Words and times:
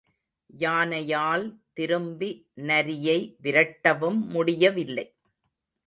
யானையால் 0.59 1.45
திரும்பி 1.73 2.29
நரியை 2.53 3.37
விரட்டவும் 3.43 4.19
முடியவில்லை. 4.27 5.07